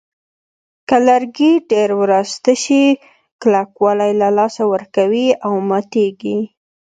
که 0.87 0.97
لرګي 1.07 1.51
ډېر 1.71 1.89
وراسته 2.01 2.51
شي 2.63 2.83
کلکوالی 3.41 4.11
له 4.21 4.29
لاسه 4.37 4.63
ورکوي 4.73 5.27
او 5.45 5.53
ماتېږي. 5.69 6.39